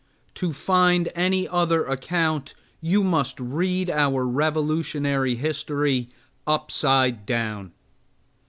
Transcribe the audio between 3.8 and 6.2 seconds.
our Revolutionary history